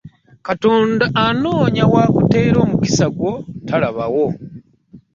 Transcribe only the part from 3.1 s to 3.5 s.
gwo